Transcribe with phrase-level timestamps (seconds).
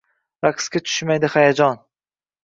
[0.45, 1.77] Raqsga tushmaydi hayajon